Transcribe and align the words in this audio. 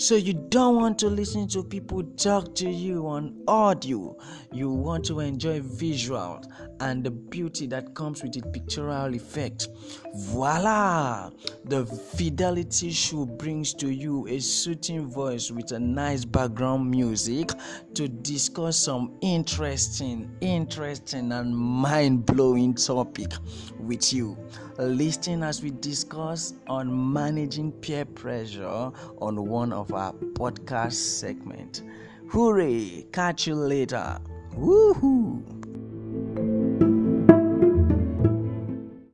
So 0.00 0.14
you 0.14 0.32
don't 0.32 0.76
want 0.76 0.98
to 1.00 1.08
listen 1.08 1.46
to 1.48 1.62
people 1.62 2.02
talk 2.16 2.54
to 2.54 2.70
you 2.70 3.06
on 3.06 3.36
audio. 3.46 4.16
You 4.50 4.70
want 4.70 5.04
to 5.04 5.20
enjoy 5.20 5.60
visuals 5.60 6.46
and 6.80 7.04
the 7.04 7.10
beauty 7.10 7.66
that 7.66 7.94
comes 7.94 8.22
with 8.22 8.32
the 8.32 8.40
pictorial 8.50 9.14
effect. 9.14 9.68
Voila! 10.14 11.28
The 11.64 11.84
Fidelity 11.86 12.90
Show 12.90 13.26
brings 13.26 13.74
to 13.74 13.90
you 13.90 14.26
a 14.26 14.40
soothing 14.40 15.08
voice 15.08 15.50
with 15.50 15.72
a 15.72 15.78
nice 15.78 16.24
background 16.24 16.90
music 16.90 17.50
to 17.94 18.08
discuss 18.08 18.78
some 18.78 19.16
interesting, 19.20 20.30
interesting, 20.40 21.30
and 21.32 21.56
mind 21.56 22.26
blowing 22.26 22.74
topic 22.74 23.32
with 23.78 24.12
you. 24.12 24.36
Listen 24.78 25.42
as 25.42 25.62
we 25.62 25.70
discuss 25.70 26.54
on 26.66 27.12
managing 27.12 27.72
peer 27.72 28.04
pressure 28.04 28.90
on 29.20 29.46
one 29.46 29.72
of 29.72 29.92
our 29.92 30.12
podcast 30.12 30.94
segment. 30.94 31.82
Hooray! 32.30 33.06
Catch 33.12 33.46
you 33.46 33.54
later. 33.54 34.18
Woohoo! 34.54 35.59